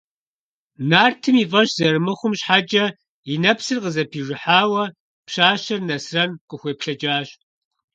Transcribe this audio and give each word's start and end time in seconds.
Нартым 0.89 1.35
и 1.43 1.45
фӀэщ 1.51 1.69
зэрымыхъум 1.77 2.33
щхьэкӀэ 2.39 2.85
и 3.31 3.33
нэпсыр 3.41 3.77
къызэпижыхьауэ 3.83 4.83
пщащэр 5.27 5.79
Нэсрэн 5.87 6.31
къыхуеплъэкӀащ. 6.47 7.27